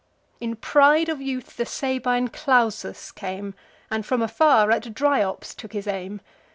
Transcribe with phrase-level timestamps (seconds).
[0.39, 3.53] In pride of youth the Sabine Clausus came,
[3.91, 6.21] And, from afar, at Dryops took his aim.